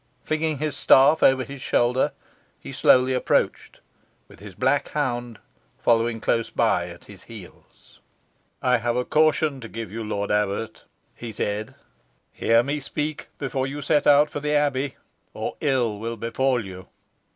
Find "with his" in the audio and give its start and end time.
4.27-4.55